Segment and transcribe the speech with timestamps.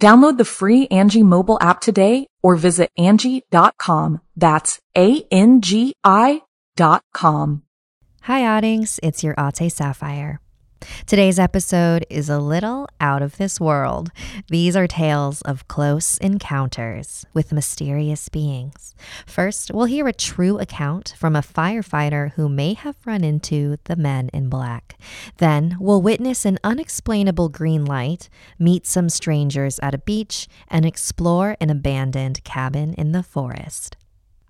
[0.00, 4.20] Download the free Angi mobile app today or visit Angi.com.
[4.36, 6.42] That's A-N-G-I
[6.76, 7.62] dot com.
[8.22, 9.00] Hi, Oddings.
[9.02, 10.40] It's your Ate Sapphire.
[11.06, 14.10] Today's episode is a little out of this world.
[14.48, 18.94] These are tales of close encounters with mysterious beings.
[19.26, 23.96] First, we'll hear a true account from a firefighter who may have run into the
[23.96, 24.98] men in black.
[25.38, 31.56] Then, we'll witness an unexplainable green light, meet some strangers at a beach, and explore
[31.60, 33.96] an abandoned cabin in the forest.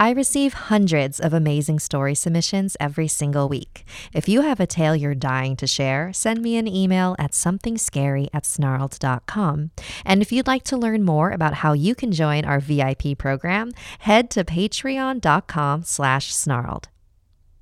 [0.00, 3.84] I receive hundreds of amazing story submissions every single week.
[4.12, 8.28] If you have a tale you're dying to share, send me an email at somethingscary
[8.32, 9.70] at snarled.com.
[10.04, 13.72] And if you'd like to learn more about how you can join our VIP program,
[13.98, 16.88] head to patreon.com slash snarled.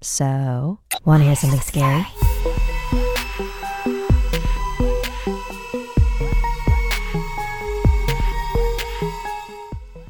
[0.03, 2.07] So, want to hear something scary?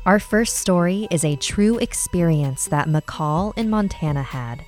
[0.07, 4.65] Our first story is a true experience that McCall in Montana had.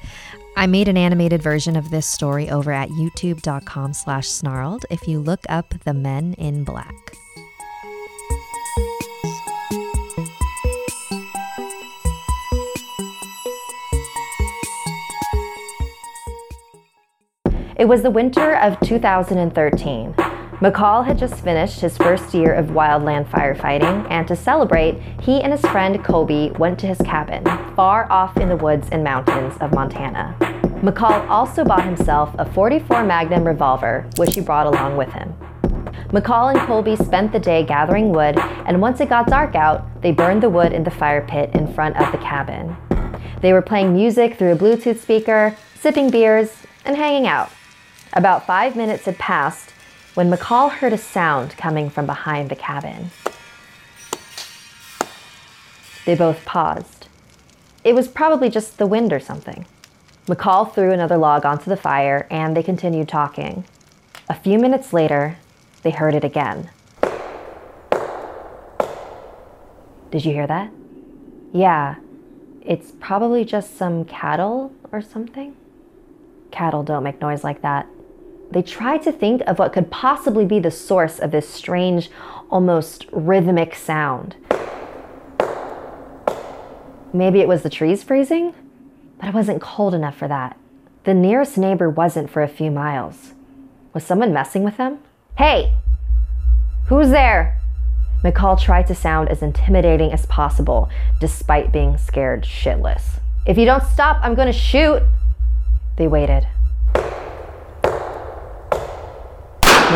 [0.57, 5.21] I made an animated version of this story over at youtube.com slash snarled if you
[5.21, 7.15] look up the men in black.
[17.77, 20.17] It was the winter of 2013.
[20.61, 25.53] McCall had just finished his first year of wildland firefighting, and to celebrate, he and
[25.53, 27.45] his friend Colby went to his cabin,
[27.77, 30.35] far off in the woods and mountains of Montana.
[30.83, 35.33] McCall also bought himself a 44 Magnum revolver, which he brought along with him.
[36.09, 38.37] McCall and Colby spent the day gathering wood,
[38.67, 41.73] and once it got dark out, they burned the wood in the fire pit in
[41.73, 42.77] front of the cabin.
[43.43, 46.51] They were playing music through a Bluetooth speaker, sipping beers,
[46.85, 47.53] and hanging out.
[48.15, 49.73] About five minutes had passed
[50.19, 53.13] when McCall heard a sound coming from behind the cabin.
[56.07, 57.07] They both paused.
[57.85, 59.65] It was probably just the wind or something.
[60.27, 63.63] McCall threw another log onto the fire and they continued talking.
[64.29, 65.37] A few minutes later,
[65.85, 66.69] they heard it again.
[70.11, 70.73] Did you hear that?
[71.53, 71.95] Yeah,
[72.61, 75.55] it's probably just some cattle or something.
[76.51, 77.87] Cattle don't make noise like that.
[78.51, 82.11] They tried to think of what could possibly be the source of this strange,
[82.51, 84.37] almost rhythmic sound.
[87.13, 88.55] Maybe it was the trees freezing?
[89.19, 90.59] But it wasn't cold enough for that.
[91.05, 93.35] The nearest neighbor wasn't for a few miles.
[93.93, 94.99] Was someone messing with them?
[95.37, 95.75] Hey!
[96.89, 97.61] Who's there?
[98.25, 100.89] McCall tried to sound as intimidating as possible,
[101.21, 103.21] despite being scared shitless.
[103.47, 105.03] If you don't stop, I'm gonna shoot!
[105.97, 106.47] They waited.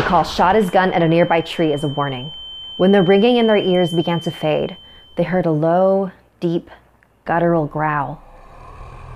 [0.02, 2.32] McCall shot his gun at a nearby tree as a warning.
[2.76, 4.76] When the ringing in their ears began to fade,
[5.14, 6.70] they heard a low, deep,
[7.24, 8.20] guttural growl.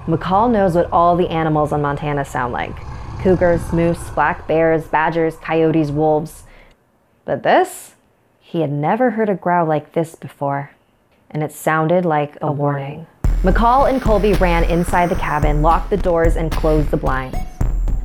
[0.07, 2.77] McCall knows what all the animals in Montana sound like
[3.21, 6.45] cougars, moose, black bears, badgers, coyotes, wolves.
[7.25, 7.97] But this?
[8.39, 10.71] He had never heard a growl like this before,
[11.29, 13.09] and it sounded like a warning.
[13.43, 17.56] McCall and Colby ran inside the cabin, locked the doors, and closed the blinds.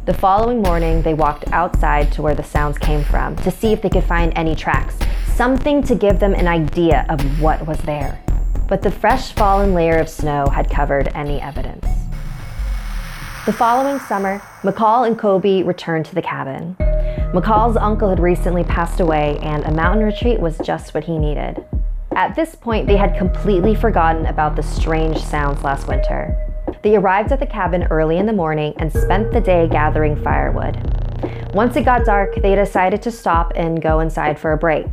[0.03, 3.83] The following morning, they walked outside to where the sounds came from to see if
[3.83, 4.97] they could find any tracks,
[5.35, 8.19] something to give them an idea of what was there.
[8.67, 11.85] But the fresh fallen layer of snow had covered any evidence.
[13.45, 16.75] The following summer, McCall and Colby returned to the cabin.
[17.31, 21.63] McCall's uncle had recently passed away, and a mountain retreat was just what he needed.
[22.13, 26.50] At this point, they had completely forgotten about the strange sounds last winter.
[26.83, 30.77] They arrived at the cabin early in the morning and spent the day gathering firewood.
[31.53, 34.87] Once it got dark, they decided to stop and go inside for a break.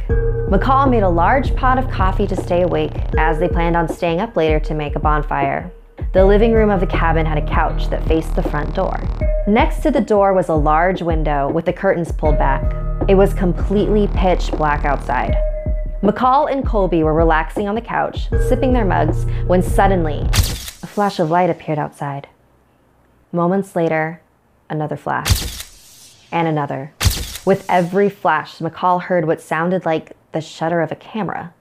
[0.49, 4.20] McCall made a large pot of coffee to stay awake, as they planned on staying
[4.20, 5.70] up later to make a bonfire.
[6.12, 9.00] The living room of the cabin had a couch that faced the front door.
[9.46, 12.64] Next to the door was a large window with the curtains pulled back.
[13.08, 15.34] It was completely pitch black outside.
[16.02, 20.29] McCall and Colby were relaxing on the couch, sipping their mugs, when suddenly
[20.88, 22.26] a flash of light appeared outside.
[23.31, 24.23] Moments later,
[24.70, 26.93] another flash, and another.
[27.44, 31.52] With every flash, McCall heard what sounded like the shutter of a camera,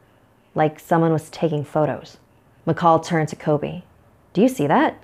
[0.55, 2.17] like someone was taking photos.
[2.65, 3.83] McCall turned to Colby.
[4.31, 5.03] Do you see that?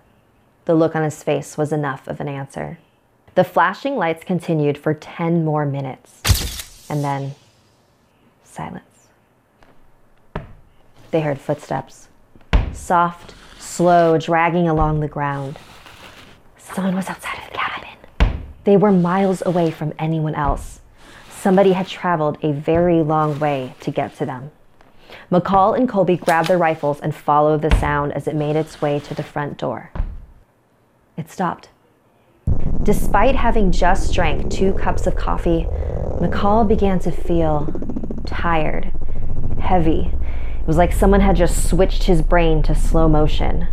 [0.66, 2.80] The look on his face was enough of an answer.
[3.36, 7.36] The flashing lights continued for 10 more minutes, and then
[8.46, 9.10] silence.
[11.12, 12.08] They heard footsteps,
[12.72, 13.34] soft,
[13.74, 15.58] slow, dragging along the ground.
[16.58, 18.44] Someone was outside of the cabin.
[18.66, 20.80] They were miles away from anyone else.
[21.30, 24.52] Somebody had traveled a very long way to get to them.
[25.32, 29.00] McCall and Colby grabbed their rifles and followed the sound as it made its way
[29.00, 29.92] to the front door.
[31.18, 31.70] It stopped.
[32.84, 35.66] Despite having just drank two cups of coffee,
[36.22, 37.74] McCall began to feel
[38.26, 38.92] tired,
[39.60, 40.13] heavy.
[40.64, 43.68] It was like someone had just switched his brain to slow motion.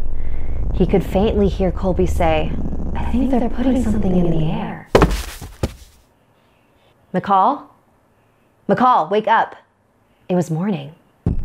[0.74, 2.50] He could faintly hear Colby say,
[2.96, 4.88] I think they're putting something in the air.
[7.14, 7.68] McCall?
[8.68, 9.54] McCall, wake up!
[10.28, 10.92] It was morning.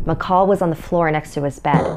[0.04, 1.96] McCall was on the floor next to his bed.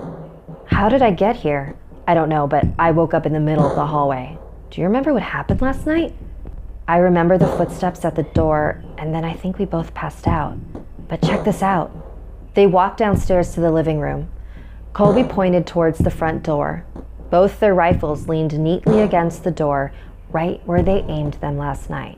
[0.68, 1.76] How did I get here?
[2.08, 4.38] I don't know, but I woke up in the middle of the hallway.
[4.70, 6.14] Do you remember what happened last night?
[6.88, 10.56] I remember the footsteps at the door, and then I think we both passed out.
[11.08, 12.09] But check this out.
[12.60, 14.28] They walked downstairs to the living room.
[14.92, 16.84] Colby pointed towards the front door.
[17.30, 19.94] Both their rifles leaned neatly against the door,
[20.34, 22.18] right where they aimed them last night.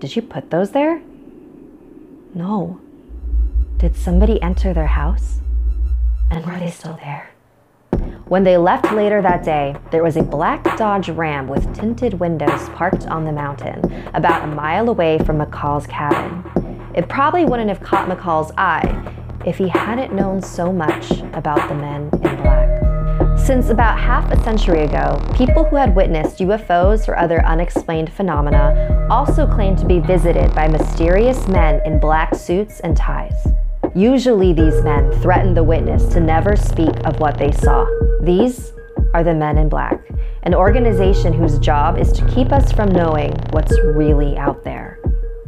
[0.00, 1.00] Did you put those there?
[2.34, 2.80] No.
[3.76, 5.38] Did somebody enter their house?
[6.32, 7.30] And were they still there?
[8.26, 12.68] When they left later that day, there was a black Dodge Ram with tinted windows
[12.70, 16.42] parked on the mountain, about a mile away from McCall's cabin.
[16.92, 19.14] It probably wouldn't have caught McCall's eye
[19.44, 23.38] if he hadn't known so much about the men in black.
[23.38, 29.06] Since about half a century ago, people who had witnessed UFOs or other unexplained phenomena
[29.10, 33.46] also claimed to be visited by mysterious men in black suits and ties.
[33.94, 37.86] Usually, these men threaten the witness to never speak of what they saw.
[38.22, 38.72] These
[39.14, 40.00] are the Men in Black,
[40.42, 44.87] an organization whose job is to keep us from knowing what's really out there.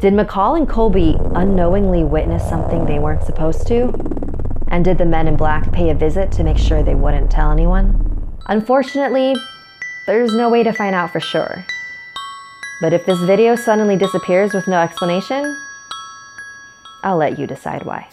[0.01, 3.93] Did McCall and Colby unknowingly witness something they weren't supposed to?
[4.69, 7.51] And did the Men in Black pay a visit to make sure they wouldn't tell
[7.51, 8.39] anyone?
[8.47, 9.35] Unfortunately,
[10.07, 11.67] there's no way to find out for sure.
[12.81, 15.55] But if this video suddenly disappears with no explanation,
[17.03, 18.09] I'll let you decide why.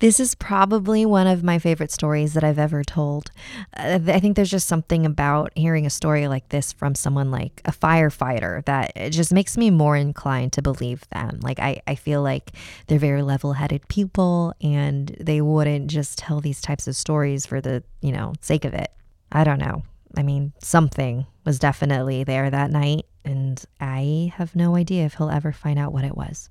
[0.00, 3.32] This is probably one of my favorite stories that I've ever told.
[3.76, 7.60] Uh, I think there's just something about hearing a story like this from someone like
[7.64, 11.40] a firefighter that it just makes me more inclined to believe them.
[11.42, 12.52] Like, I, I feel like
[12.86, 17.60] they're very level headed people and they wouldn't just tell these types of stories for
[17.60, 18.92] the, you know, sake of it.
[19.32, 19.82] I don't know.
[20.16, 25.28] I mean, something was definitely there that night, and I have no idea if he'll
[25.28, 26.50] ever find out what it was.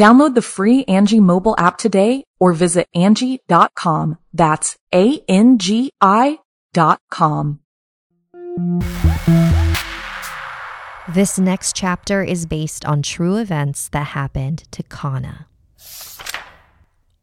[0.00, 4.16] Download the free Angi mobile app today or visit Angi.com.
[4.32, 6.38] That's A-N-G-I
[6.72, 7.60] dot com.
[11.06, 15.46] This next chapter is based on true events that happened to Kana.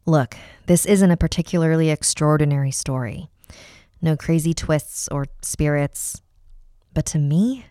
[0.06, 3.32] Look, this isn't a particularly extraordinary story.
[4.04, 6.22] No crazy twists or spirits.
[6.94, 7.66] But to me,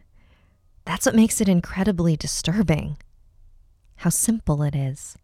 [0.85, 2.97] that's what makes it incredibly disturbing
[3.97, 5.17] how simple it is.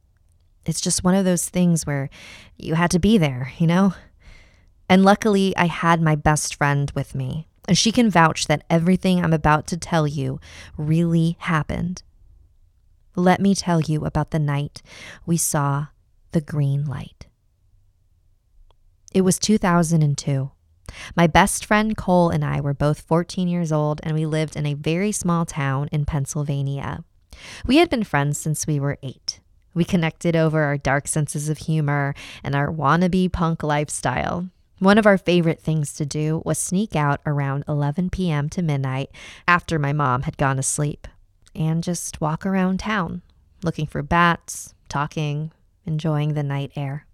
[0.64, 2.08] It's just one of those things where
[2.56, 3.94] you had to be there, you know?
[4.88, 7.48] And luckily, I had my best friend with me.
[7.68, 10.40] and she can vouch that everything I'm about to tell you
[10.76, 12.02] really happened.
[13.14, 14.82] Let me tell you about the night
[15.26, 15.86] we saw
[16.32, 17.26] the green light.
[19.14, 20.50] It was 2002.
[21.16, 24.66] My best friend Cole and I were both 14 years old, and we lived in
[24.66, 27.04] a very small town in Pennsylvania.
[27.66, 29.40] We had been friends since we were eight.
[29.74, 34.48] We connected over our dark senses of humor and our wannabe punk lifestyle.
[34.78, 38.48] One of our favorite things to do was sneak out around 11 p.m.
[38.50, 39.10] to midnight
[39.46, 41.06] after my mom had gone to sleep
[41.54, 43.22] and just walk around town,
[43.62, 45.52] looking for bats, talking,
[45.86, 47.06] enjoying the night air.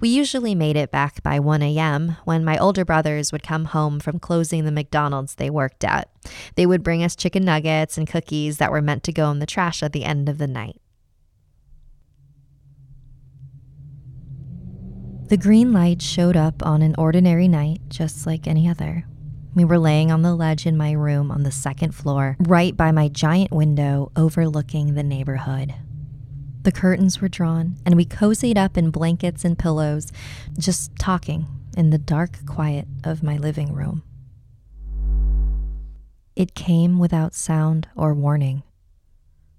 [0.00, 2.16] We usually made it back by 1 a.m.
[2.24, 6.10] when my older brothers would come home from closing the McDonald's they worked at.
[6.54, 9.46] They would bring us chicken nuggets and cookies that were meant to go in the
[9.46, 10.80] trash at the end of the night.
[15.28, 19.04] The green light showed up on an ordinary night, just like any other.
[19.54, 22.92] We were laying on the ledge in my room on the second floor, right by
[22.92, 25.74] my giant window overlooking the neighborhood.
[26.68, 30.12] The curtains were drawn, and we cozied up in blankets and pillows,
[30.58, 31.46] just talking
[31.78, 34.02] in the dark quiet of my living room.
[36.36, 38.64] It came without sound or warning.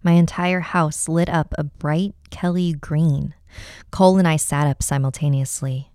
[0.04, 3.34] My entire house lit up a bright Kelly green.
[3.90, 5.90] Cole and I sat up simultaneously.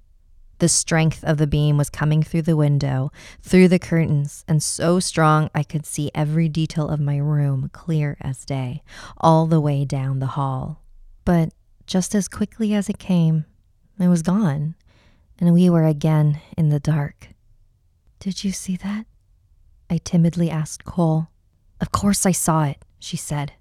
[0.59, 4.99] The strength of the beam was coming through the window, through the curtains, and so
[4.99, 8.83] strong I could see every detail of my room clear as day,
[9.17, 10.81] all the way down the hall.
[11.25, 11.51] But
[11.87, 13.47] just as quickly as it came,
[13.99, 14.75] it was gone,
[15.39, 17.29] and we were again in the dark.
[18.19, 19.07] Did you see that?
[19.91, 21.29] I timidly asked Cole.
[21.81, 23.53] Of course I saw it, she said.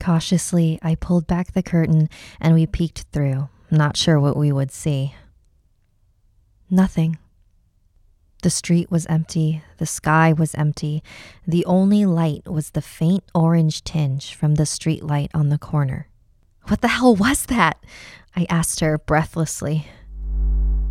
[0.00, 2.08] Cautiously, I pulled back the curtain
[2.40, 5.14] and we peeked through, not sure what we would see.
[6.70, 7.18] Nothing.
[8.42, 11.02] The street was empty, the sky was empty.
[11.46, 16.08] The only light was the faint orange tinge from the street light on the corner.
[16.70, 17.84] What the hell was that?
[18.36, 19.88] I asked her breathlessly.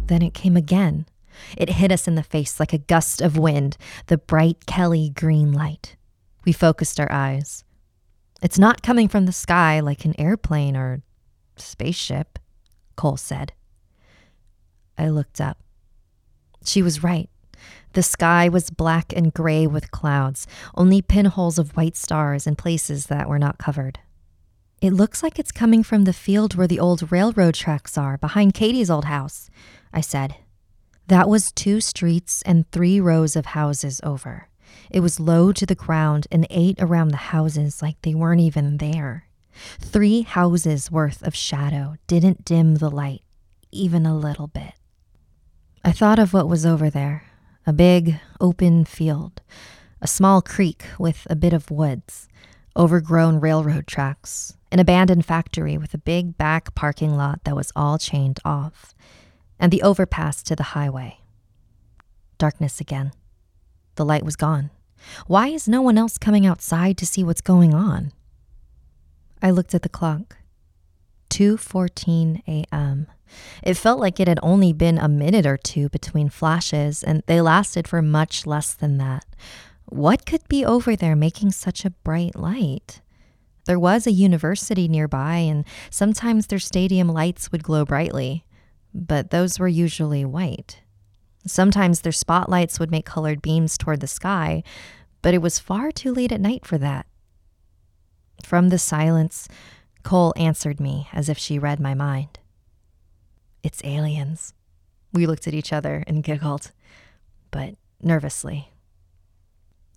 [0.08, 1.06] Then it came again.
[1.56, 5.54] It hit us in the face like a gust of wind, the bright Kelly green
[5.54, 5.96] light.
[6.44, 7.64] We focused our eyes.
[8.42, 11.02] It's not coming from the sky like an airplane or
[11.56, 12.40] spaceship,
[12.98, 13.54] Cole said.
[14.98, 15.60] I looked up.
[16.66, 17.30] She was right.
[17.94, 20.46] The sky was black and gray with clouds,
[20.76, 24.00] only pinholes of white stars in places that were not covered.
[24.82, 28.54] It looks like it's coming from the field where the old railroad tracks are, behind
[28.54, 29.50] Katie's old house,
[29.94, 30.36] I said.
[31.08, 34.48] That was two streets and three rows of houses over.
[34.90, 38.78] It was low to the ground and ate around the houses like they weren't even
[38.78, 39.26] there.
[39.80, 43.24] Three houses worth of shadow didn't dim the light,
[43.72, 44.74] even a little bit.
[45.84, 47.24] I thought of what was over there
[47.68, 49.42] a big, open field,
[50.02, 52.29] a small creek with a bit of woods,
[52.80, 57.98] overgrown railroad tracks, an abandoned factory with a big back parking lot that was all
[57.98, 58.96] chained off,
[59.60, 61.20] and the overpass to the highway.
[62.38, 63.12] Darkness again.
[63.96, 64.70] The light was gone.
[65.28, 68.14] Why is no one else coming outside to see what's going on?
[69.42, 70.38] I looked at the clock.
[71.30, 73.08] 2:14 a.m.
[73.62, 77.42] It felt like it had only been a minute or two between flashes, and they
[77.42, 79.26] lasted for much less than that.
[79.90, 83.02] What could be over there making such a bright light?
[83.66, 88.46] There was a university nearby, and sometimes their stadium lights would glow brightly,
[88.94, 90.82] but those were usually white.
[91.48, 94.62] Sometimes their spotlights would make colored beams toward the sky,
[95.24, 97.08] but it was far too late at night for that.
[98.46, 99.48] From the silence,
[100.04, 102.38] Cole answered me as if she read my mind.
[103.64, 104.54] It's aliens.
[105.14, 106.74] We looked at each other and giggled,
[107.50, 108.69] but nervously.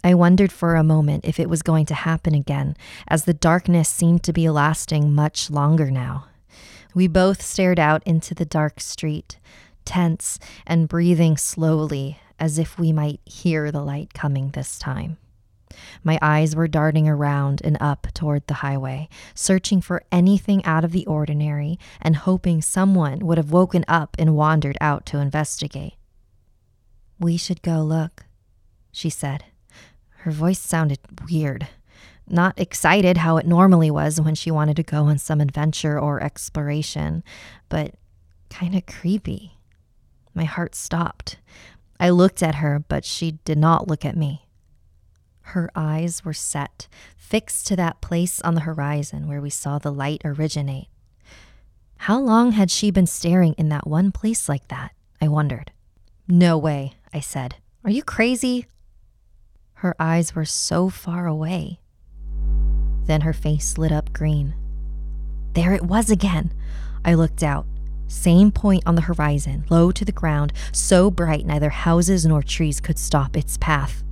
[0.04, 3.88] I wondered for a moment if it was going to happen again, as the darkness
[3.88, 6.26] seemed to be lasting much longer now.
[6.94, 9.38] We both stared out into the dark street,
[9.84, 15.16] tense and breathing slowly as if we might hear the light coming this time.
[16.04, 20.92] My eyes were darting around and up toward the highway, searching for anything out of
[20.92, 25.94] the ordinary and hoping someone would have woken up and wandered out to investigate.
[27.18, 28.26] We should go look,
[28.90, 29.44] she said.
[30.22, 31.66] Her voice sounded weird,
[32.28, 36.22] not excited how it normally was when she wanted to go on some adventure or
[36.22, 37.24] exploration,
[37.68, 37.96] but
[38.48, 39.58] kind of creepy.
[40.32, 41.38] My heart stopped.
[41.98, 44.46] I looked at her, but she did not look at me.
[45.40, 46.86] Her eyes were set,
[47.16, 50.86] fixed to that place on the horizon where we saw the light originate.
[51.96, 54.92] How long had she been staring in that one place like that?
[55.20, 55.72] I wondered.
[56.28, 57.56] No way, I said.
[57.82, 58.66] Are you crazy?
[59.82, 61.80] Her eyes were so far away.
[63.06, 64.54] Then her face lit up green.
[65.54, 66.54] There it was again.
[67.04, 67.66] I looked out.
[68.06, 72.80] Same point on the horizon, low to the ground, so bright neither houses nor trees
[72.80, 74.04] could stop its path.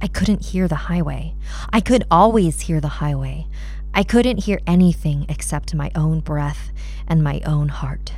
[0.00, 1.34] I couldn't hear the highway.
[1.72, 3.48] I could always hear the highway.
[3.92, 6.70] I couldn't hear anything except my own breath
[7.08, 8.12] and my own heart.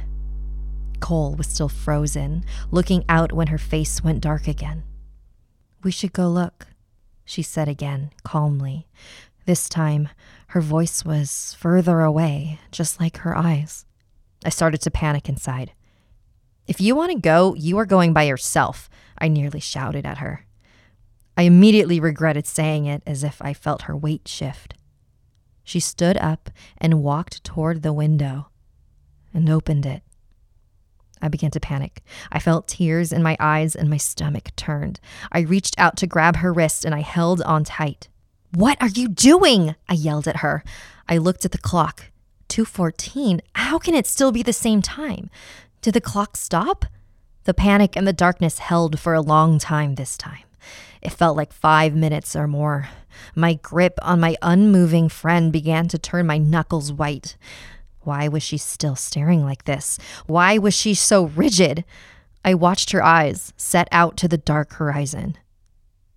[1.00, 4.82] Cole was still frozen, looking out when her face went dark again.
[5.82, 6.66] We should go look,
[7.24, 8.88] she said again, calmly.
[9.46, 10.08] This time,
[10.48, 13.86] her voice was further away, just like her eyes.
[14.44, 15.72] I started to panic inside.
[16.66, 20.44] If you want to go, you are going by yourself, I nearly shouted at her.
[21.36, 24.74] I immediately regretted saying it as if I felt her weight shift.
[25.64, 28.48] She stood up and walked toward the window
[29.32, 30.02] and opened it.
[31.20, 32.02] I began to panic.
[32.30, 35.00] I felt tears in my eyes and my stomach turned.
[35.32, 38.08] I reached out to grab her wrist and I held on tight.
[38.54, 39.74] What are you doing?
[39.88, 40.64] I yelled at her.
[41.08, 42.06] I looked at the clock.
[42.48, 43.40] 2:14.
[43.54, 45.28] How can it still be the same time?
[45.82, 46.86] Did the clock stop?
[47.44, 50.44] The panic and the darkness held for a long time this time.
[51.00, 52.88] It felt like 5 minutes or more.
[53.34, 57.36] My grip on my unmoving friend began to turn my knuckles white.
[58.08, 59.98] Why was she still staring like this?
[60.26, 61.84] Why was she so rigid?
[62.42, 65.36] I watched her eyes set out to the dark horizon.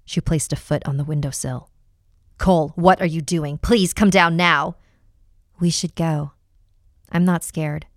[0.05, 1.69] She placed a foot on the windowsill.
[2.37, 3.57] Cole, what are you doing?
[3.57, 4.77] Please come down now.
[5.59, 6.31] We should go.
[7.11, 7.87] I'm not scared.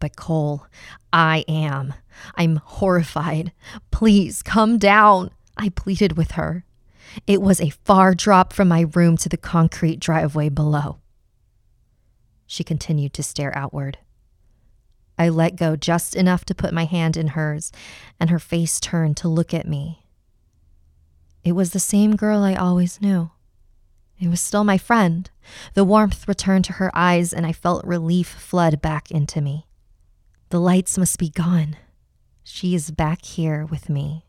[0.00, 0.66] But Cole,
[1.12, 1.94] I am.
[2.34, 3.52] I'm horrified.
[3.92, 5.30] Please come down.
[5.56, 6.64] I pleaded with her.
[7.28, 10.98] It was a far drop from my room to the concrete driveway below.
[12.46, 13.98] She continued to stare outward.
[15.18, 17.70] I let go just enough to put my hand in hers,
[18.18, 20.04] and her face turned to look at me.
[21.44, 23.30] It was the same girl I always knew.
[24.18, 25.30] It was still my friend.
[25.74, 29.66] The warmth returned to her eyes, and I felt relief flood back into me.
[30.50, 31.76] The lights must be gone.
[32.42, 34.26] She is back here with me.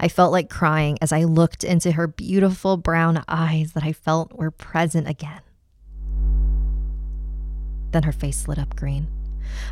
[0.00, 4.32] I felt like crying as I looked into her beautiful brown eyes that I felt
[4.32, 5.40] were present again.
[7.92, 9.08] Then her face lit up green.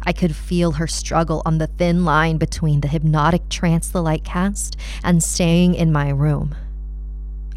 [0.03, 4.25] I could feel her struggle on the thin line between the hypnotic trance the light
[4.25, 6.55] cast and staying in my room.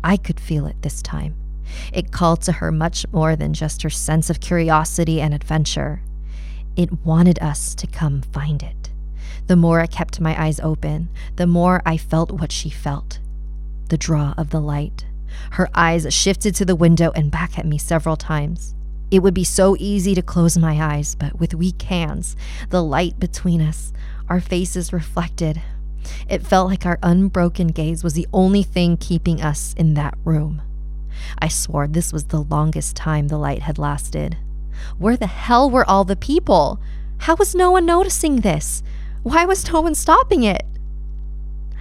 [0.03, 1.35] I could feel it this time.
[1.93, 6.01] It called to her much more than just her sense of curiosity and adventure.
[6.75, 8.89] It wanted us to come find it.
[9.47, 13.19] The more I kept my eyes open, the more I felt what she felt
[13.89, 15.05] the draw of the light.
[15.51, 18.75] Her eyes shifted to the window and back at me several times.
[19.11, 22.35] It would be so easy to close my eyes, but with weak hands,
[22.69, 23.91] the light between us,
[24.29, 25.61] our faces reflected,
[26.27, 30.61] it felt like our unbroken gaze was the only thing keeping us in that room.
[31.39, 34.37] I swore this was the longest time the light had lasted.
[34.97, 36.79] Where the hell were all the people?
[37.19, 38.81] How was no one noticing this?
[39.23, 40.63] Why was no one stopping it?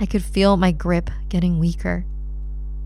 [0.01, 2.05] I could feel my grip getting weaker.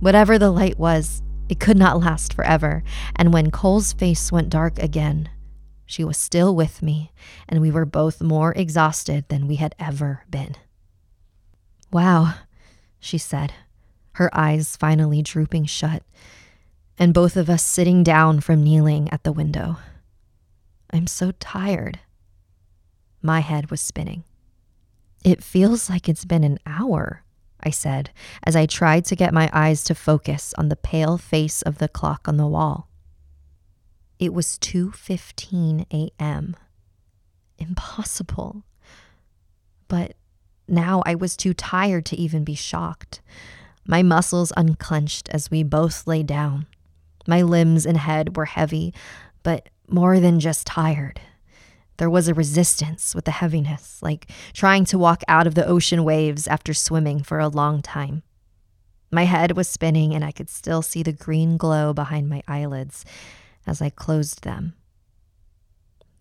[0.01, 1.23] Whatever the light was,
[1.53, 2.83] it could not last forever,
[3.15, 5.29] and when Cole's face went dark again,
[5.85, 7.13] she was still with me,
[7.47, 10.57] and we were both more exhausted than we had ever been.
[11.93, 12.37] Wow,
[12.99, 13.53] she said,
[14.13, 16.03] her eyes finally drooping shut,
[16.99, 19.77] and both of us sitting down from kneeling at the window.
[20.91, 22.01] I'm so tired.
[23.21, 24.25] My head was spinning.
[25.23, 27.25] It feels like it's been an hour,
[27.63, 28.11] I said
[28.45, 31.89] as I tried to get my eyes to focus on the pale face of the
[31.89, 32.89] clock on the wall.
[34.19, 36.57] It was 2:15 a.m.
[37.59, 38.65] Impossible.
[39.89, 40.15] But
[40.69, 43.21] now I was too tired to even be shocked.
[43.87, 46.67] My muscles unclenched as we both lay down.
[47.27, 48.95] My limbs and head were heavy,
[49.43, 51.21] but more than just tired.
[52.03, 56.03] There was a resistance with the heaviness, like trying to walk out of the ocean
[56.03, 58.25] waves after swimming for a long time.
[59.13, 63.05] My head was spinning, and I could still see the green glow behind my eyelids
[63.69, 64.75] as I closed them.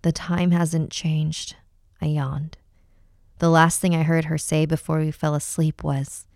[0.03, 1.55] The time hasn't changed,
[1.99, 2.59] I yawned.
[3.39, 6.27] The last thing I heard her say before we fell asleep was,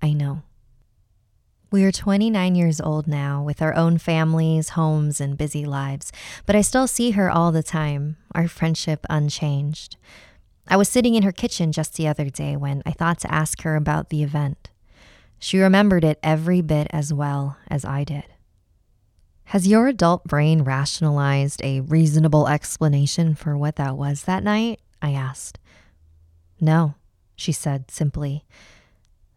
[0.00, 0.40] I know.
[1.72, 6.12] We are 29 years old now, with our own families, homes, and busy lives,
[6.44, 9.96] but I still see her all the time, our friendship unchanged.
[10.68, 13.62] I was sitting in her kitchen just the other day when I thought to ask
[13.62, 14.68] her about the event.
[15.38, 18.26] She remembered it every bit as well as I did.
[19.44, 24.78] Has your adult brain rationalized a reasonable explanation for what that was that night?
[25.00, 25.58] I asked.
[26.60, 26.96] No,
[27.34, 28.44] she said simply.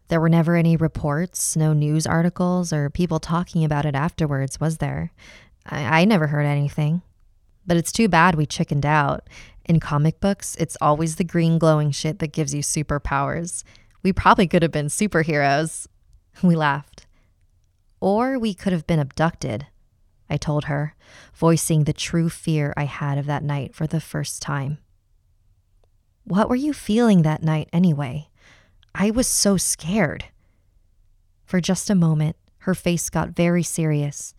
[0.08, 4.78] There were never any reports, no news articles, or people talking about it afterwards, was
[4.78, 5.10] there?
[5.64, 7.02] I, I never heard anything.
[7.66, 9.28] But it's too bad we chickened out.
[9.64, 13.64] In comic books, it's always the green glowing shit that gives you superpowers.
[14.04, 15.86] We probably could have been superheroes.
[16.42, 17.06] We laughed.
[17.98, 19.68] Or we could have been abducted,
[20.28, 20.94] I told her,
[21.34, 24.76] voicing the true fear I had of that night for the first time.
[26.24, 28.28] What were you feeling that night anyway?
[28.98, 30.24] I was so scared.
[31.44, 34.34] For just a moment, her face got very serious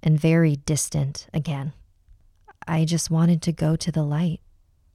[0.00, 1.72] and very distant again.
[2.68, 4.40] I just wanted to go to the light,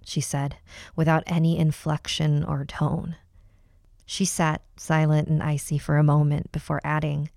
[0.05, 0.55] she said,
[0.95, 3.17] without any inflection or tone.
[4.05, 7.29] She sat silent and icy for a moment before adding,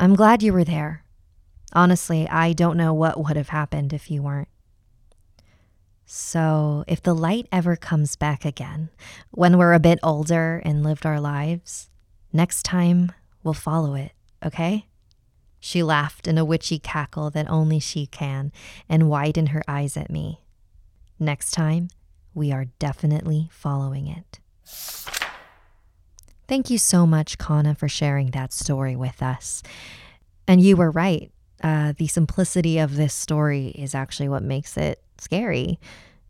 [0.00, 1.04] I'm glad you were there.
[1.72, 4.48] Honestly, I don't know what would have happened if you weren't.
[6.06, 8.90] So, if the light ever comes back again,
[9.30, 11.88] when we're a bit older and lived our lives,
[12.32, 13.12] next time
[13.42, 14.12] we'll follow it,
[14.44, 14.86] okay?
[15.60, 18.52] She laughed in a witchy cackle that only she can
[18.86, 20.40] and widened her eyes at me.
[21.18, 21.88] Next time,
[22.34, 24.40] we are definitely following it.
[26.46, 29.62] Thank you so much, Kana, for sharing that story with us.
[30.46, 31.30] And you were right.
[31.62, 35.78] Uh, the simplicity of this story is actually what makes it scary.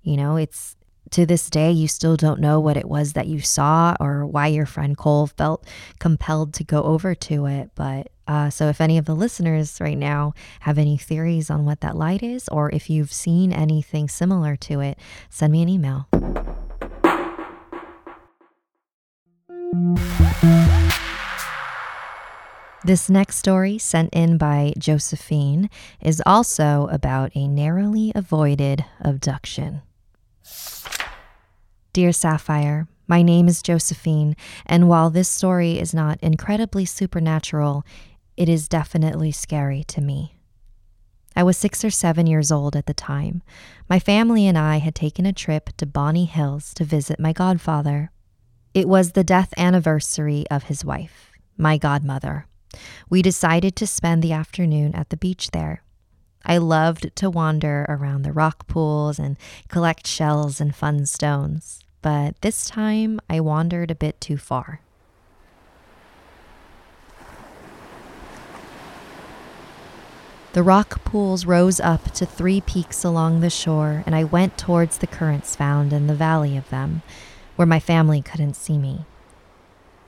[0.02, 0.76] You know, it's
[1.10, 4.48] to this day, you still don't know what it was that you saw or why
[4.48, 5.64] your friend Cole felt
[5.98, 7.70] compelled to go over to it.
[7.74, 11.80] But uh, so, if any of the listeners right now have any theories on what
[11.82, 14.98] that light is, or if you've seen anything similar to it,
[15.30, 16.08] send me an email.
[22.86, 25.70] This next story, sent in by Josephine,
[26.02, 29.80] is also about a narrowly avoided abduction.
[31.94, 37.86] Dear Sapphire, my name is Josephine, and while this story is not incredibly supernatural,
[38.36, 40.34] it is definitely scary to me.
[41.34, 43.42] I was six or seven years old at the time.
[43.88, 48.10] My family and I had taken a trip to Bonny Hills to visit my godfather.
[48.74, 52.46] It was the death anniversary of his wife, my godmother.
[53.08, 55.82] We decided to spend the afternoon at the beach there.
[56.44, 59.36] I loved to wander around the rock pools and
[59.68, 64.80] collect shells and fun stones, but this time I wandered a bit too far.
[70.52, 74.98] The rock pools rose up to three peaks along the shore, and I went towards
[74.98, 77.02] the currents found in the valley of them
[77.56, 79.04] where my family couldn't see me.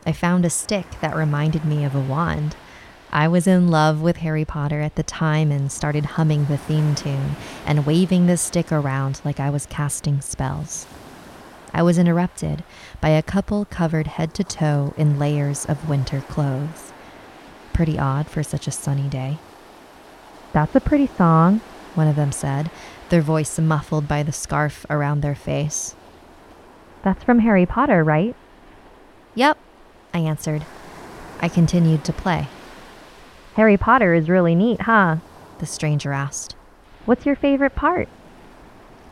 [0.06, 2.54] I found a stick that reminded me of a wand.
[3.12, 6.94] I was in love with Harry Potter at the time and started humming the theme
[6.94, 10.86] tune and waving the stick around like I was casting spells.
[11.74, 12.62] I was interrupted
[13.00, 16.92] by a couple covered head to toe in layers of winter clothes.
[17.72, 19.38] Pretty odd for such a sunny day.
[20.52, 21.60] That's a pretty song,
[21.94, 22.70] one of them said,
[23.08, 25.96] their voice muffled by the scarf around their face.
[27.02, 28.34] That's from Harry Potter, right?
[29.34, 29.58] Yep,
[30.16, 30.64] I answered.
[31.40, 32.48] I continued to play.
[33.52, 35.16] Harry Potter is really neat, huh?
[35.58, 36.56] The stranger asked.
[37.04, 38.08] What's your favorite part?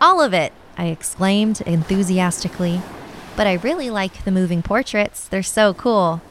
[0.00, 2.80] All of it, I exclaimed enthusiastically.
[3.36, 5.28] But I really like the moving portraits.
[5.28, 6.22] They're so cool.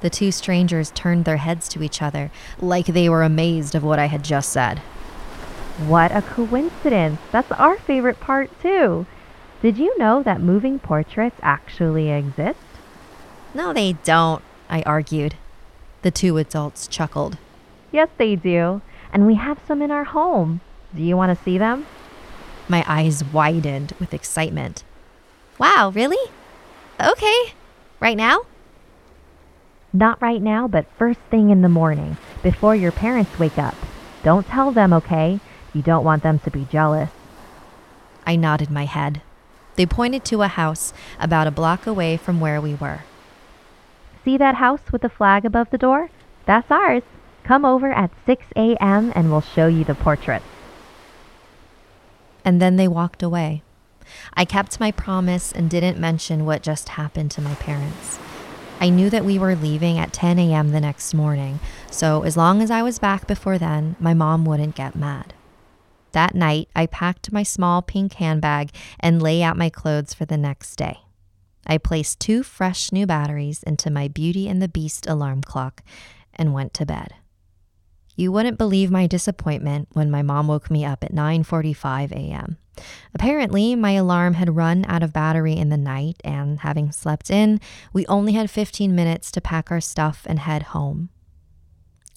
[0.00, 2.30] The two strangers turned their heads to each other,
[2.62, 4.78] like they were amazed of what I had just said.
[5.86, 7.20] What a coincidence!
[7.30, 9.04] That's our favorite part, too.
[9.60, 12.58] Did you know that moving portraits actually exist?
[13.54, 15.36] No, they don't, I argued.
[16.02, 17.38] The two adults chuckled.
[17.90, 18.80] Yes, they do.
[19.12, 20.60] And we have some in our home.
[20.94, 21.86] Do you want to see them?
[22.68, 24.84] My eyes widened with excitement.
[25.58, 26.30] Wow, really?
[27.00, 27.52] Okay.
[28.00, 28.40] Right now?
[29.92, 33.74] Not right now, but first thing in the morning, before your parents wake up.
[34.22, 35.40] Don't tell them, okay?
[35.74, 37.10] You don't want them to be jealous.
[38.26, 39.20] I nodded my head.
[39.76, 43.00] They pointed to a house about a block away from where we were.
[44.24, 46.10] See that house with the flag above the door?
[46.46, 47.02] That's ours.
[47.44, 49.12] Come over at 6 a.m.
[49.14, 50.44] and we'll show you the portraits.
[52.44, 53.62] And then they walked away.
[54.34, 58.18] I kept my promise and didn't mention what just happened to my parents.
[58.80, 60.72] I knew that we were leaving at 10 a.m.
[60.72, 64.74] the next morning, so as long as I was back before then, my mom wouldn't
[64.74, 65.34] get mad.
[66.10, 70.36] That night, I packed my small pink handbag and lay out my clothes for the
[70.36, 71.01] next day.
[71.66, 75.82] I placed two fresh new batteries into my Beauty and the Beast alarm clock
[76.34, 77.14] and went to bed.
[78.16, 82.58] You wouldn't believe my disappointment when my mom woke me up at 9:45 a.m.
[83.14, 87.60] Apparently, my alarm had run out of battery in the night, and having slept in,
[87.92, 91.10] we only had 15 minutes to pack our stuff and head home.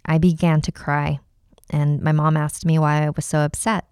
[0.05, 1.19] I began to cry,
[1.69, 3.85] and my mom asked me why I was so upset.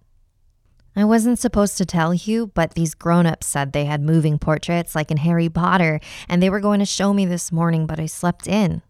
[0.95, 4.93] I wasn't supposed to tell you, but these grown ups said they had moving portraits
[4.93, 8.05] like in Harry Potter, and they were going to show me this morning, but I
[8.05, 8.83] slept in.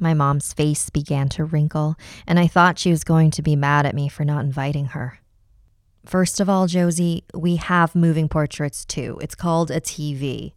[0.00, 1.94] My mom's face began to wrinkle,
[2.26, 5.20] and I thought she was going to be mad at me for not inviting her.
[6.04, 9.18] First of all, Josie, we have moving portraits too.
[9.20, 10.54] It's called a TV.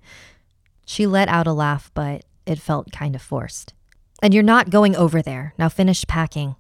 [0.86, 3.74] She let out a laugh, but it felt kind of forced.
[4.22, 5.54] And you're not going over there.
[5.60, 6.56] Now finish packing.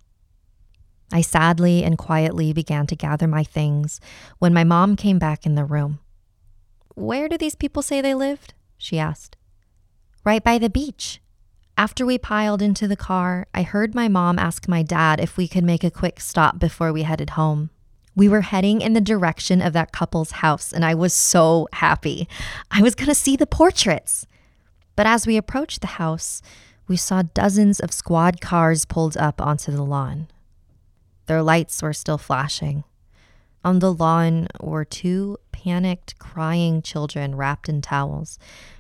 [1.13, 4.01] I sadly and quietly began to gather my things
[4.39, 5.99] when my mom came back in the room.
[6.95, 8.55] Where do these people say they lived?
[8.79, 9.37] she asked.
[10.25, 11.21] Right by the beach.
[11.77, 15.47] After we piled into the car, I heard my mom ask my dad if we
[15.47, 17.69] could make a quick stop before we headed home.
[18.15, 22.27] We were heading in the direction of that couple's house, and I was so happy.
[22.71, 24.25] I was going to see the portraits.
[24.95, 26.41] But as we approached the house,
[26.87, 30.27] we saw dozens of squad cars pulled up onto the lawn.
[31.25, 32.83] Their lights were still flashing.
[33.63, 38.37] On the lawn were two panicked, crying children wrapped in towels,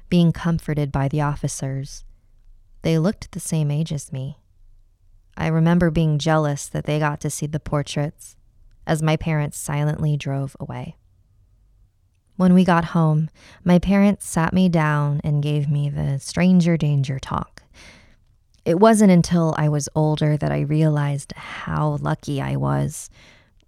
[0.09, 2.03] being comforted by the officers.
[2.81, 4.39] They looked the same age as me.
[5.37, 8.35] I remember being jealous that they got to see the portraits
[8.85, 10.97] as my parents silently drove away.
[12.35, 13.29] When we got home,
[13.63, 17.63] my parents sat me down and gave me the stranger danger talk.
[18.65, 23.09] It wasn't until I was older that I realized how lucky I was.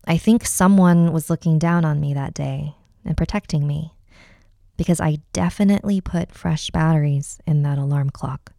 [0.08, 3.94] I think someone was looking down on me that day and protecting me
[4.78, 8.54] because I definitely put fresh batteries in that alarm clock.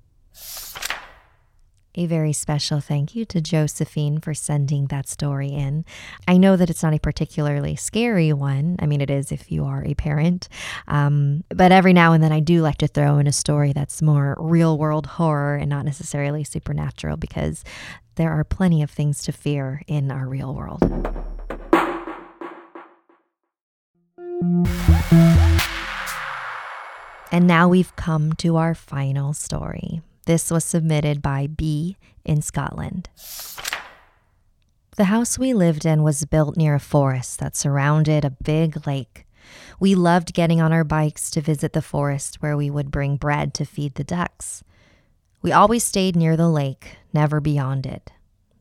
[1.99, 5.87] A very special thank you to Josephine for sending that story in.
[6.29, 8.77] I know that it's not a particularly scary one.
[8.81, 10.49] I mean, it is if you are a parent.
[10.89, 14.03] Um, but every now and then I do like to throw in a story that's
[14.03, 17.65] more real world horror and not necessarily supernatural because
[18.17, 20.83] there are plenty of things to fear in our real world.
[27.33, 30.03] And now we've come to our final story.
[30.27, 33.09] This was submitted by B in Scotland.
[34.97, 39.27] The house we lived in was built near a forest that surrounded a big lake.
[39.79, 43.55] We loved getting on our bikes to visit the forest where we would bring bread
[43.55, 44.65] to feed the ducks.
[45.43, 48.11] We always stayed near the lake, never beyond it.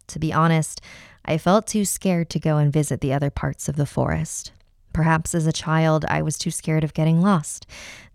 [0.07, 0.81] To be honest,
[1.23, 4.51] I felt too scared to go and visit the other parts of the forest.
[4.93, 7.65] Perhaps as a child, I was too scared of getting lost.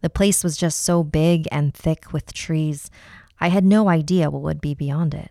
[0.03, 2.91] The place was just so big and thick with trees.
[3.41, 5.31] I had no idea what would be beyond it.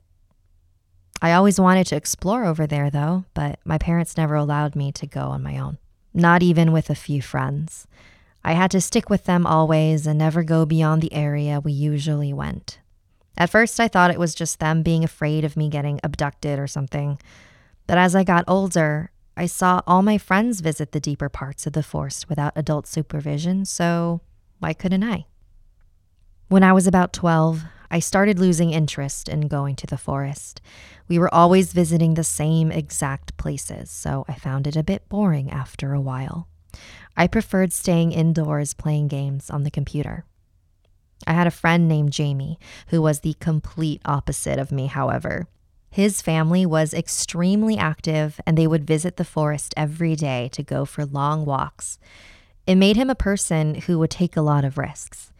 [1.21, 5.05] I always wanted to explore over there, though, but my parents never allowed me to
[5.05, 5.77] go on my own,
[6.13, 7.87] not even with a few friends.
[8.43, 12.33] I had to stick with them always and never go beyond the area we usually
[12.33, 12.79] went.
[13.37, 16.67] At first, I thought it was just them being afraid of me getting abducted or
[16.67, 17.19] something.
[17.85, 21.73] But as I got older, I saw all my friends visit the deeper parts of
[21.73, 24.21] the forest without adult supervision, so
[24.59, 25.25] why couldn't I?
[26.47, 30.61] When I was about 12, I started losing interest in going to the forest.
[31.07, 35.49] We were always visiting the same exact places, so I found it a bit boring
[35.49, 36.47] after a while.
[37.17, 40.23] I preferred staying indoors playing games on the computer.
[41.25, 45.47] I had a friend named Jamie who was the complete opposite of me, however.
[45.89, 50.85] His family was extremely active and they would visit the forest every day to go
[50.85, 51.97] for long walks.
[52.67, 55.31] It made him a person who would take a lot of risks.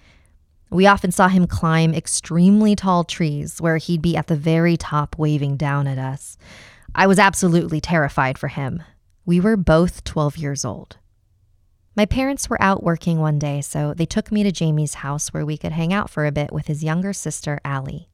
[0.71, 5.17] We often saw him climb extremely tall trees where he'd be at the very top
[5.17, 6.38] waving down at us.
[6.93, 8.84] I was absolutely terrified for him.
[9.25, 10.97] We were both 12 years old.
[11.95, 15.45] My parents were out working one day, so they took me to Jamie's house where
[15.45, 18.10] we could hang out for a bit with his younger sister, Allie.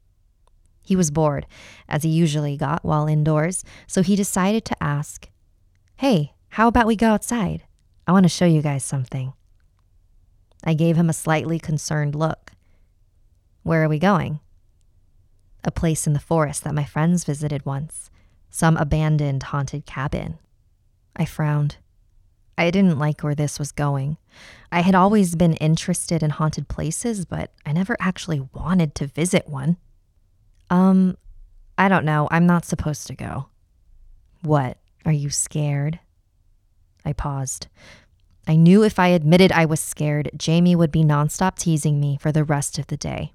[0.81, 1.45] He was bored,
[1.89, 5.29] as he usually got while indoors, so he decided to ask,
[5.97, 7.63] Hey, how about we go outside?
[8.07, 9.33] I want to show you guys something.
[10.65, 12.51] I gave him a slightly concerned look.
[13.63, 14.39] Where are we going?
[15.63, 18.09] A place in the forest that my friends visited once,
[18.49, 20.39] some abandoned haunted cabin.
[21.15, 21.77] I frowned.
[22.57, 24.17] I didn't like where this was going.
[24.71, 29.47] I had always been interested in haunted places, but I never actually wanted to visit
[29.47, 29.77] one.
[30.69, 31.17] Um,
[31.77, 32.27] I don't know.
[32.31, 33.47] I'm not supposed to go.
[34.41, 34.77] What?
[35.05, 35.99] Are you scared?
[37.03, 37.67] I paused.
[38.47, 42.31] I knew if I admitted I was scared, Jamie would be nonstop teasing me for
[42.31, 43.33] the rest of the day.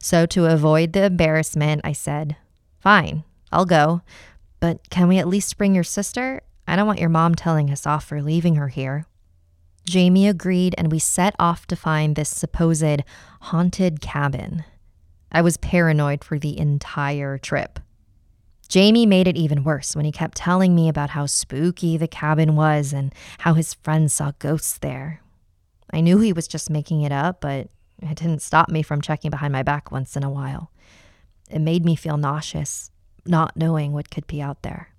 [0.00, 2.36] So, to avoid the embarrassment, I said,
[2.78, 4.02] Fine, I'll go.
[4.60, 6.42] But can we at least bring your sister?
[6.66, 9.06] I don't want your mom telling us off for leaving her here.
[9.84, 13.02] Jamie agreed, and we set off to find this supposed
[13.40, 14.64] haunted cabin.
[15.32, 17.80] I was paranoid for the entire trip.
[18.70, 22.54] Jamie made it even worse when he kept telling me about how spooky the cabin
[22.54, 25.20] was and how his friends saw ghosts there.
[25.92, 27.68] I knew he was just making it up, but
[28.00, 30.70] it didn't stop me from checking behind my back once in a while.
[31.50, 32.92] It made me feel nauseous,
[33.26, 34.90] not knowing what could be out there.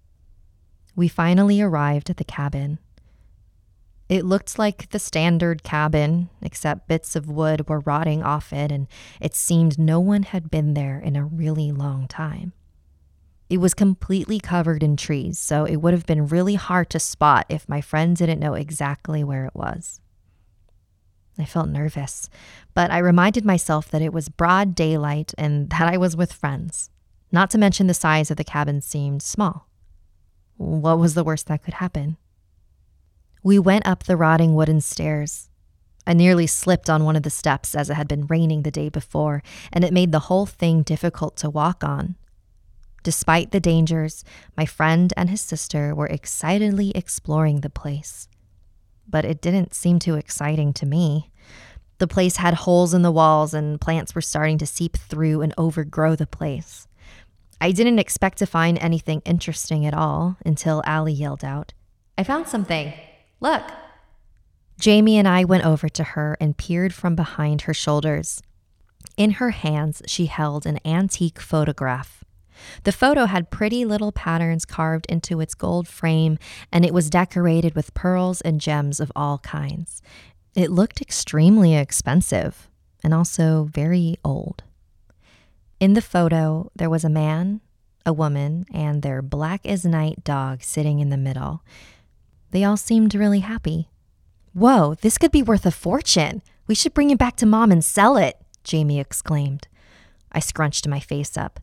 [0.93, 2.77] We finally arrived at the cabin.
[4.09, 8.87] It looked like the standard cabin, except bits of wood were rotting off it, and
[9.21, 12.51] it seemed no one had been there in a really long time.
[13.51, 17.45] It was completely covered in trees, so it would have been really hard to spot
[17.49, 19.99] if my friend didn't know exactly where it was.
[21.37, 22.29] I felt nervous,
[22.73, 26.91] but I reminded myself that it was broad daylight and that I was with friends.
[27.29, 29.67] Not to mention the size of the cabin seemed small.
[30.55, 32.15] What was the worst that could happen?
[33.43, 35.49] We went up the rotting wooden stairs.
[36.07, 38.87] I nearly slipped on one of the steps as it had been raining the day
[38.87, 42.15] before, and it made the whole thing difficult to walk on.
[43.03, 44.23] Despite the dangers,
[44.55, 48.27] my friend and his sister were excitedly exploring the place.
[49.07, 51.31] But it didn't seem too exciting to me.
[51.97, 55.53] The place had holes in the walls, and plants were starting to seep through and
[55.57, 56.87] overgrow the place.
[57.59, 61.73] I didn't expect to find anything interesting at all until Allie yelled out,
[62.17, 62.93] I found something.
[63.39, 63.63] Look.
[64.79, 68.41] Jamie and I went over to her and peered from behind her shoulders.
[69.17, 72.23] In her hands, she held an antique photograph
[72.83, 76.37] the photo had pretty little patterns carved into its gold frame,
[76.71, 80.01] and it was decorated with pearls and gems of all kinds.
[80.55, 82.69] It looked extremely expensive
[83.03, 84.63] and also very old.
[85.79, 87.61] In the photo, there was a man,
[88.05, 91.63] a woman, and their black as night dog sitting in the middle.
[92.51, 93.89] They all seemed really happy.
[94.53, 96.41] Whoa, this could be worth a fortune.
[96.67, 99.67] We should bring it back to mom and sell it, Jamie exclaimed.
[100.31, 101.59] I scrunched my face up.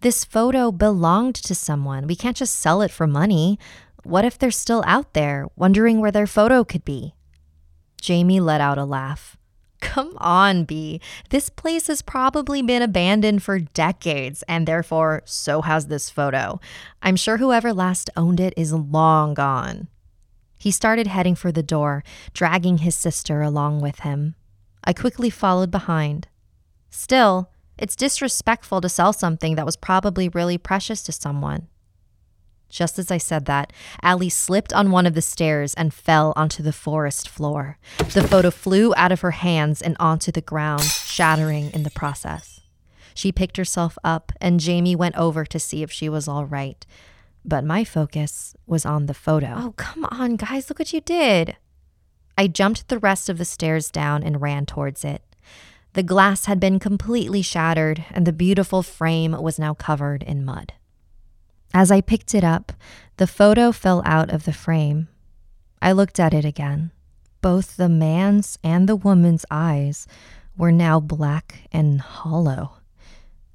[0.00, 2.06] This photo belonged to someone.
[2.06, 3.58] We can't just sell it for money.
[4.02, 7.14] What if they're still out there, wondering where their photo could be?
[8.00, 9.36] Jamie let out a laugh.
[9.82, 11.02] Come on, B.
[11.28, 16.60] This place has probably been abandoned for decades, and therefore, so has this photo.
[17.02, 19.88] I'm sure whoever last owned it is long gone.
[20.58, 24.34] He started heading for the door, dragging his sister along with him.
[24.82, 26.28] I quickly followed behind.
[26.90, 31.66] Still, it's disrespectful to sell something that was probably really precious to someone.
[32.68, 36.62] Just as I said that, Allie slipped on one of the stairs and fell onto
[36.62, 37.78] the forest floor.
[37.98, 42.60] The photo flew out of her hands and onto the ground, shattering in the process.
[43.12, 46.86] She picked herself up, and Jamie went over to see if she was all right.
[47.44, 49.54] But my focus was on the photo.
[49.56, 51.56] Oh, come on, guys, look what you did.
[52.38, 55.22] I jumped the rest of the stairs down and ran towards it.
[55.94, 60.72] The glass had been completely shattered, and the beautiful frame was now covered in mud.
[61.74, 62.72] As I picked it up,
[63.16, 65.08] the photo fell out of the frame.
[65.82, 66.92] I looked at it again.
[67.42, 70.06] Both the man's and the woman's eyes
[70.56, 72.74] were now black and hollow.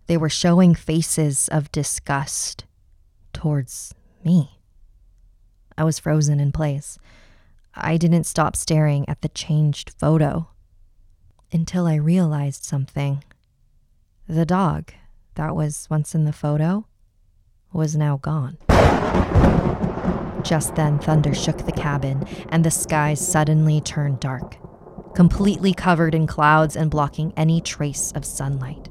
[0.08, 2.66] They were showing faces of disgust
[3.32, 3.94] towards
[4.24, 4.60] me.
[5.78, 6.98] I was frozen in place.
[7.74, 10.48] I didn't stop staring at the changed photo
[11.52, 13.24] until I realized something.
[14.28, 14.94] The dog
[15.36, 16.86] that was once in the photo
[17.72, 18.58] was now gone.
[20.44, 24.58] Just then, thunder shook the cabin, and the skies suddenly turned dark,
[25.16, 28.90] completely covered in clouds and blocking any trace of sunlight.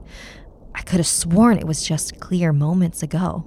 [0.75, 3.45] I could have sworn it was just clear moments ago.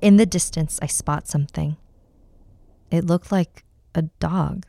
[0.00, 1.76] In the distance, I spot something.
[2.90, 4.66] It looked like a dog,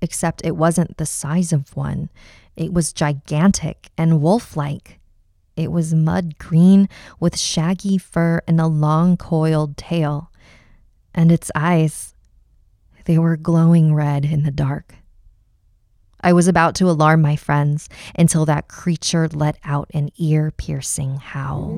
[0.00, 2.08] except it wasn't the size of one.
[2.56, 4.98] It was gigantic and wolf like.
[5.56, 6.88] It was mud green
[7.18, 10.30] with shaggy fur and a long coiled tail.
[11.14, 12.14] And its eyes,
[13.04, 14.94] they were glowing red in the dark.
[16.20, 17.88] I was about to alarm my friends
[18.18, 21.76] until that creature let out an ear piercing howl.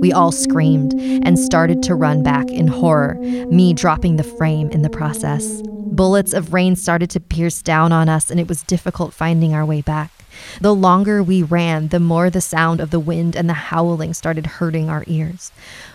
[0.00, 4.82] We all screamed and started to run back in horror, me dropping the frame in
[4.82, 5.62] the process.
[5.90, 9.66] Bullets of rain started to pierce down on us, and it was difficult finding our
[9.66, 10.12] way back.
[10.60, 14.46] The longer we ran, the more the sound of the wind and the howling started
[14.46, 15.50] hurting our ears.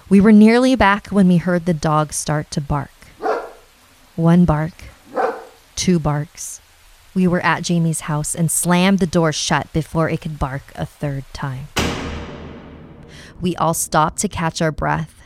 [0.10, 2.92] We were nearly back when we heard the dog start to bark.
[4.18, 4.74] One bark,
[5.76, 6.60] two barks.
[7.14, 10.86] We were at Jamie's house and slammed the door shut before it could bark a
[10.86, 11.68] third time.
[13.40, 15.22] We all stopped to catch our breath.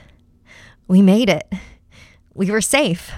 [0.87, 1.51] We made it.
[2.35, 3.11] We were safe.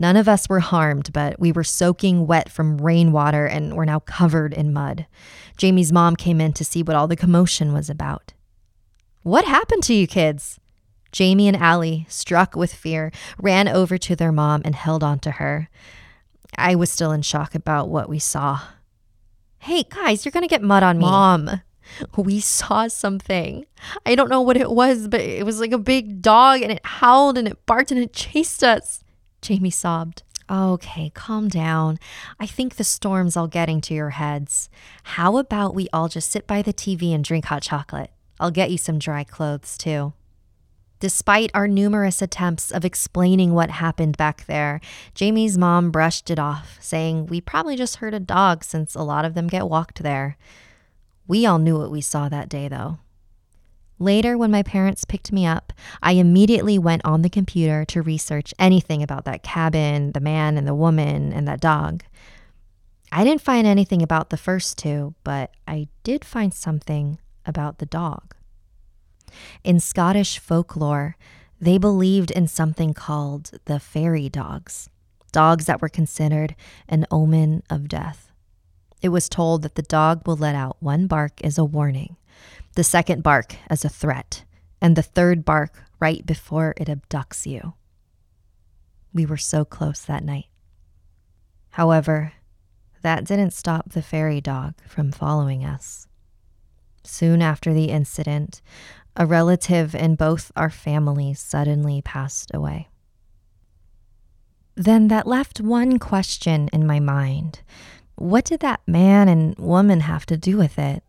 [0.00, 3.98] None of us were harmed, but we were soaking wet from rainwater and were now
[3.98, 5.04] covered in mud.
[5.58, 8.32] Jamie's mom came in to see what all the commotion was about.
[9.24, 10.58] What happened to you kids?
[11.12, 15.32] Jamie and Allie, struck with fear, ran over to their mom and held on to
[15.32, 15.68] her.
[16.56, 18.58] I was still in shock about what we saw.
[19.58, 21.02] Hey, guys, you're going to get mud on me.
[21.02, 21.60] Mom,
[22.16, 23.66] we saw something.
[24.06, 26.80] I don't know what it was, but it was like a big dog and it
[26.86, 29.04] howled and it barked and it chased us.
[29.40, 30.22] Jamie sobbed.
[30.50, 31.98] Okay, calm down.
[32.40, 34.68] I think the storm's all getting to your heads.
[35.04, 38.10] How about we all just sit by the TV and drink hot chocolate?
[38.40, 40.12] I'll get you some dry clothes too.
[40.98, 44.80] Despite our numerous attempts of explaining what happened back there,
[45.14, 49.24] Jamie's mom brushed it off, saying we probably just heard a dog since a lot
[49.24, 50.36] of them get walked there.
[51.26, 52.98] We all knew what we saw that day, though.
[54.02, 58.54] Later, when my parents picked me up, I immediately went on the computer to research
[58.58, 62.02] anything about that cabin, the man and the woman, and that dog.
[63.12, 67.84] I didn't find anything about the first two, but I did find something about the
[67.84, 68.34] dog.
[69.64, 71.16] In Scottish folklore,
[71.60, 74.88] they believed in something called the fairy dogs,
[75.30, 76.56] dogs that were considered
[76.88, 78.32] an omen of death.
[79.02, 82.16] It was told that the dog will let out one bark as a warning
[82.74, 84.44] the second bark as a threat,
[84.80, 87.74] and the third bark right before it abducts you.
[89.12, 90.46] We were so close that night.
[91.70, 92.32] However,
[93.02, 96.06] that didn't stop the fairy dog from following us.
[97.02, 98.60] Soon after the incident,
[99.16, 102.88] a relative in both our families suddenly passed away.
[104.74, 107.62] Then that left one question in my mind
[108.14, 111.02] What did that man and woman have to do with it?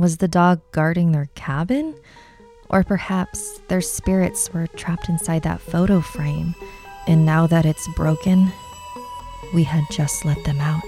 [0.00, 1.94] Was the dog guarding their cabin?
[2.70, 6.54] Or perhaps their spirits were trapped inside that photo frame,
[7.06, 8.50] and now that it's broken,
[9.52, 10.82] we had just let them out.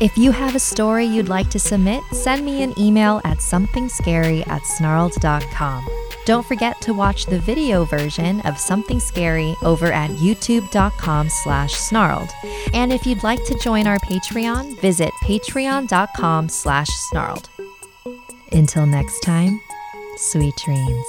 [0.00, 4.46] If you have a story you'd like to submit, send me an email at somethingscary
[4.46, 6.09] at snarled.com.
[6.26, 12.30] Don't forget to watch the video version of Something Scary over at youtube.com slash snarled.
[12.74, 17.48] And if you'd like to join our Patreon, visit patreon.com slash snarled.
[18.52, 19.60] Until next time,
[20.16, 21.06] sweet dreams.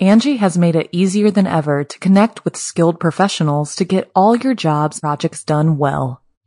[0.00, 4.34] Angi has made it easier than ever to connect with skilled professionals to get all
[4.34, 6.22] your jobs projects done well.